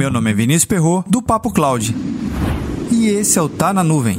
Meu 0.00 0.10
nome 0.10 0.30
é 0.30 0.32
Vinícius 0.32 0.64
Perro 0.64 1.04
do 1.06 1.20
Papo 1.20 1.52
Cloud. 1.52 1.94
E 2.90 3.08
esse 3.08 3.38
é 3.38 3.42
o 3.42 3.50
Tá 3.50 3.70
na 3.70 3.84
Nuvem. 3.84 4.18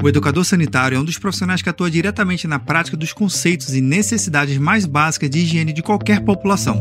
O 0.00 0.08
educador 0.08 0.44
sanitário 0.44 0.96
é 0.96 1.00
um 1.00 1.04
dos 1.04 1.18
profissionais 1.18 1.60
que 1.60 1.68
atua 1.68 1.90
diretamente 1.90 2.46
na 2.46 2.60
prática 2.60 2.96
dos 2.96 3.12
conceitos 3.12 3.74
e 3.74 3.80
necessidades 3.80 4.56
mais 4.56 4.86
básicas 4.86 5.28
de 5.28 5.40
higiene 5.40 5.72
de 5.72 5.82
qualquer 5.82 6.20
população. 6.20 6.80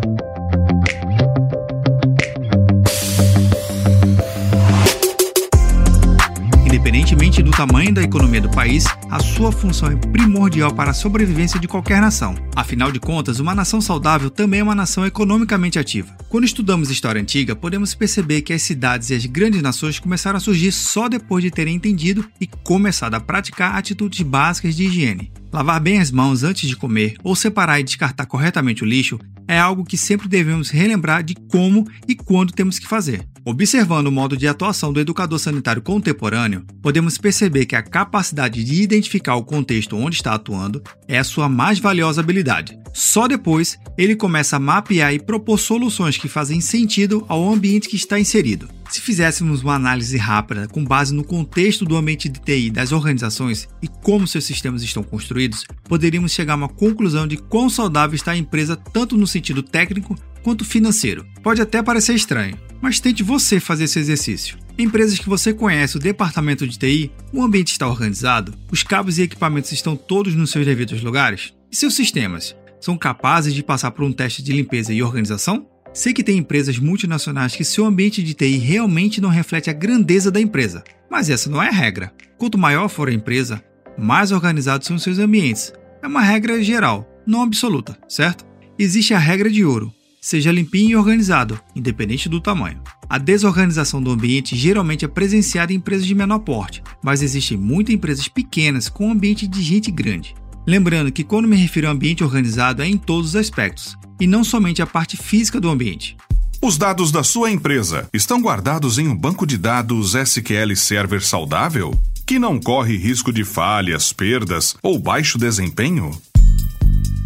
Tamanho 7.55 7.94
da 7.94 8.04
economia 8.04 8.41
do 8.41 8.52
país, 8.52 8.84
a 9.09 9.18
sua 9.20 9.50
função 9.50 9.90
é 9.90 9.95
primordial 9.95 10.73
para 10.73 10.91
a 10.91 10.94
sobrevivência 10.94 11.58
de 11.58 11.70
qualquer 11.70 12.02
nação. 12.02 12.36
Afinal 12.54 12.91
de 12.91 13.00
contas, 13.00 13.40
uma 13.40 13.55
nação 13.55 13.80
saudável 13.80 14.30
também 14.30 14.59
é 14.59 14.64
uma 14.64 14.76
nação 14.76 15.05
economicamente 15.05 15.80
ativa. 15.80 16.14
Quando 16.28 16.44
estudamos 16.44 16.90
história 16.90 17.22
antiga, 17.22 17.55
podemos 17.55 17.95
perceber 17.95 18.41
que 18.41 18.52
as 18.52 18.62
cidades 18.62 19.09
e 19.09 19.14
as 19.14 19.26
grandes 19.26 19.62
nações 19.62 20.00
começaram 20.00 20.36
a 20.36 20.41
surgir 20.41 20.73
só 20.73 21.08
depois 21.08 21.45
de 21.45 21.50
terem 21.50 21.76
entendido 21.76 22.30
e 22.41 22.45
começado 22.45 23.14
a 23.14 23.22
praticar 23.22 23.76
atitudes 23.76 24.22
básicas 24.22 24.76
de 24.76 24.84
higiene. 24.88 25.31
Lavar 25.53 25.80
bem 25.80 26.02
as 26.02 26.12
mãos 26.12 26.44
antes 26.44 26.67
de 26.67 26.76
comer 26.76 27.16
ou 27.23 27.38
separar 27.38 27.80
e 27.80 27.84
descartar 27.84 28.26
corretamente 28.26 28.84
o 28.84 28.86
lixo 28.86 29.17
é 29.48 29.58
algo 29.58 29.85
que 29.85 29.98
sempre 29.98 30.27
devemos 30.27 30.70
relembrar 30.70 31.23
de 31.23 31.35
como 31.49 31.88
e 32.08 32.16
quando 32.16 32.53
temos 32.53 32.80
que 32.80 32.88
fazer. 32.88 33.26
Observando 33.48 34.08
o 34.08 34.12
modo 34.12 34.36
de 34.36 34.48
atuação 34.48 34.91
do 34.91 34.99
educador 34.99 35.38
sanitário 35.38 35.81
contemporâneo, 35.81 36.66
podemos 36.81 37.17
perceber 37.17 37.67
que 37.67 37.76
a 37.76 37.84
capacidade 37.84 38.64
de 38.64 38.81
identificar 38.81 39.36
o 39.36 39.44
contexto 39.44 39.95
onde 39.95 40.16
está 40.16 40.33
atuando 40.33 40.81
é 41.08 41.20
a 41.20 41.23
sua 41.23 41.47
mais 41.47 41.78
valiosa 41.78 42.22
habilidade. 42.22 42.75
Só 42.92 43.28
depois 43.28 43.78
ele 43.97 44.16
começa 44.16 44.55
a 44.55 44.59
mapear 44.59 45.14
e 45.14 45.20
propor 45.20 45.59
soluções 45.59 46.17
que 46.17 46.27
fazem 46.27 46.59
sentido 46.59 47.23
ao 47.27 47.48
ambiente 47.53 47.88
que 47.88 47.95
está 47.95 48.20
inserido. 48.20 48.67
Se 48.89 49.02
fizéssemos 49.02 49.61
uma 49.61 49.75
análise 49.75 50.17
rápida 50.17 50.67
com 50.67 50.83
base 50.83 51.14
no 51.14 51.23
contexto 51.23 51.86
do 51.86 51.97
ambiente 51.97 52.30
de 52.30 52.39
TI 52.39 52.69
das 52.69 52.92
organizações 52.92 53.67
e 53.81 53.88
como 53.88 54.27
seus 54.27 54.45
sistemas 54.45 54.83
estão 54.83 55.03
construídos, 55.03 55.66
poderíamos 55.83 56.31
chegar 56.31 56.53
a 56.53 56.58
uma 56.58 56.69
conclusão 56.69 57.27
de 57.27 57.38
quão 57.38 57.69
saudável 57.69 58.16
está 58.16 58.31
a 58.31 58.38
empresa 58.38 58.75
tanto 58.75 59.17
no 59.17 59.27
sentido 59.27 59.64
técnico 59.64 60.16
quanto 60.44 60.64
financeiro. 60.64 61.25
Pode 61.42 61.61
até 61.61 61.81
parecer 61.81 62.14
estranho, 62.14 62.58
mas 62.81 63.00
tente 63.00 63.23
você 63.23 63.59
fazer 63.59 63.86
esse 63.86 64.00
exercício. 64.00 64.58
Em 64.77 64.83
empresas 64.83 65.17
que 65.17 65.30
você 65.30 65.53
conhece 65.53 65.97
o 65.97 65.99
departamento 65.99 66.67
de 66.67 66.77
TI, 66.77 67.11
o 67.33 67.42
ambiente 67.42 67.72
está 67.72 67.88
organizado, 67.88 68.53
os 68.72 68.83
cabos 68.83 69.17
e 69.17 69.23
equipamentos 69.23 69.72
estão 69.72 69.95
todos 69.95 70.36
nos 70.36 70.52
seus 70.52 70.66
devidos 70.66 71.02
lugares? 71.02 71.53
E 71.72 71.75
seus 71.75 71.95
sistemas 71.95 72.55
são 72.80 72.97
capazes 72.97 73.53
de 73.53 73.64
passar 73.64 73.92
por 73.92 74.05
um 74.05 74.14
teste 74.14 74.44
de 74.44 74.53
limpeza 74.53 74.94
e 74.94 75.02
organização? 75.02 75.66
Sei 75.96 76.12
que 76.12 76.26
tem 76.26 76.38
empresas 76.38 76.78
multinacionais 76.78 77.56
que 77.56 77.64
seu 77.64 77.86
ambiente 77.86 78.22
de 78.22 78.34
TI 78.34 78.58
realmente 78.58 79.22
não 79.22 79.30
reflete 79.30 79.70
a 79.70 79.74
grandeza 79.74 80.30
da 80.30 80.42
empresa, 80.42 80.84
mas 81.10 81.30
essa 81.30 81.50
não 81.50 81.64
é 81.64 81.70
regra. 81.70 82.14
Quanto 82.38 82.58
maior 82.58 82.90
for 82.90 83.08
a 83.08 83.14
empresa, 83.14 83.64
mais 83.98 84.34
organizados 84.34 84.88
são 84.88 85.00
seus 85.00 85.20
ambientes. 85.20 85.72
É 86.04 86.08
uma 86.08 86.20
regra 86.20 86.62
geral, 86.62 87.10
não 87.26 87.42
absoluta, 87.42 87.98
certo? 88.10 88.46
Existe 88.78 89.14
a 89.14 89.18
regra 89.18 89.50
de 89.50 89.64
ouro: 89.64 89.90
seja 90.20 90.52
limpinho 90.52 90.90
e 90.90 90.96
organizado, 90.98 91.58
independente 91.73 92.28
do 92.28 92.42
tamanho. 92.42 92.82
A 93.08 93.18
desorganização 93.18 94.04
do 94.04 94.12
ambiente 94.12 94.54
geralmente 94.54 95.06
é 95.06 95.08
presenciada 95.08 95.72
em 95.72 95.78
empresas 95.78 96.06
de 96.06 96.14
menor 96.14 96.40
porte, 96.40 96.84
mas 97.02 97.22
existem 97.22 97.58
muitas 97.58 97.96
empresas 97.96 98.28
pequenas 98.28 98.90
com 98.90 99.10
ambiente 99.10 99.48
de 99.48 99.62
gente 99.62 99.90
grande. 99.92 100.36
Lembrando 100.67 101.11
que 101.11 101.23
quando 101.23 101.47
me 101.47 101.55
refiro 101.55 101.88
a 101.88 101.91
ambiente 101.91 102.23
organizado 102.23 102.81
é 102.81 102.87
em 102.87 102.98
todos 102.98 103.30
os 103.30 103.36
aspectos, 103.36 103.95
e 104.20 104.26
não 104.26 104.43
somente 104.43 104.81
a 104.81 104.87
parte 104.87 105.15
física 105.15 105.59
do 105.59 105.70
ambiente. 105.70 106.17
Os 106.59 106.77
dados 106.77 107.11
da 107.11 107.23
sua 107.23 107.52
empresa 107.52 108.09
estão 108.11 108.42
guardados 108.42 108.98
em 108.98 109.08
um 109.08 109.15
banco 109.15 109.45
de 109.45 109.58
dados 109.58 110.15
SQL 110.15 110.75
Server 110.75 111.23
saudável? 111.23 111.93
Que 112.25 112.39
não 112.39 112.59
corre 112.59 112.98
risco 112.98 113.31
de 113.31 113.43
falhas, 113.43 114.11
perdas 114.11 114.75
ou 114.81 114.98
baixo 114.98 115.37
desempenho? 115.37 116.09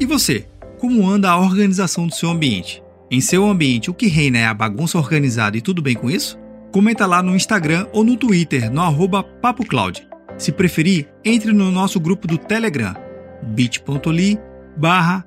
E 0.00 0.06
você, 0.06 0.46
como 0.78 1.06
anda 1.08 1.30
a 1.30 1.38
organização 1.38 2.06
do 2.06 2.14
seu 2.14 2.30
ambiente? 2.30 2.82
Em 3.10 3.22
seu 3.22 3.48
ambiente, 3.48 3.90
o 3.90 3.94
que 3.94 4.06
reina 4.06 4.36
é 4.36 4.44
a 4.44 4.52
bagunça 4.52 4.98
organizada 4.98 5.56
e 5.56 5.62
tudo 5.62 5.80
bem 5.80 5.94
com 5.94 6.10
isso? 6.10 6.38
Comenta 6.70 7.06
lá 7.06 7.22
no 7.22 7.34
Instagram 7.34 7.86
ou 7.90 8.04
no 8.04 8.18
Twitter, 8.18 8.70
no 8.70 8.82
arroba 8.82 9.22
PapoCloud. 9.22 10.06
Se 10.36 10.52
preferir, 10.52 11.08
entre 11.24 11.52
no 11.52 11.70
nosso 11.70 11.98
grupo 11.98 12.28
do 12.28 12.36
Telegram, 12.36 12.94
bit.ly 13.42 14.38
barra. 14.76 15.24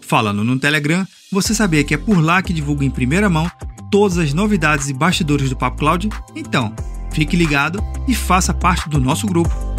Falando 0.00 0.42
no 0.42 0.58
Telegram, 0.58 1.06
você 1.30 1.54
sabia 1.54 1.84
que 1.84 1.92
é 1.92 1.98
por 1.98 2.18
lá 2.18 2.42
que 2.42 2.54
divulgo 2.54 2.82
em 2.82 2.90
primeira 2.90 3.28
mão 3.28 3.50
todas 3.90 4.16
as 4.16 4.32
novidades 4.32 4.88
e 4.88 4.94
bastidores 4.94 5.50
do 5.50 5.56
Papo 5.56 5.76
Cloud? 5.76 6.08
Então, 6.34 6.74
fique 7.12 7.36
ligado 7.36 7.84
e 8.08 8.14
faça 8.14 8.54
parte 8.54 8.88
do 8.88 8.98
nosso 8.98 9.26
grupo. 9.26 9.73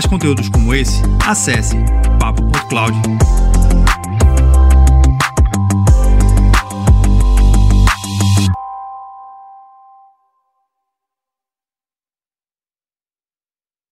Mais 0.00 0.06
conteúdos 0.06 0.48
como 0.48 0.72
esse, 0.72 1.02
acesse 1.26 1.76
papo.cloud. 2.18 2.96